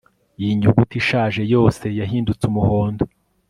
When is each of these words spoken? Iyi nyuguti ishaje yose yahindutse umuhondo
Iyi 0.41 0.51
nyuguti 0.59 0.95
ishaje 1.01 1.41
yose 1.53 1.85
yahindutse 1.99 2.43
umuhondo 2.51 3.03